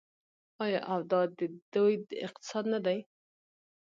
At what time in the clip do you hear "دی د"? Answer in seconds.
1.37-1.55